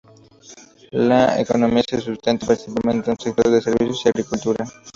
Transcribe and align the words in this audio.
La 0.93 1.39
economía 1.39 1.83
se 1.87 2.01
sustenta 2.01 2.47
principalmente 2.47 3.11
en 3.11 3.19
sector 3.19 3.61
servicios 3.61 4.03
y 4.07 4.09
agricultura. 4.09 4.65